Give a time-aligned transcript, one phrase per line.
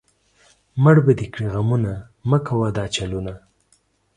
[0.83, 1.93] مړ به دې کړي غمونه،
[2.29, 3.33] مۀ کوه دا چلونه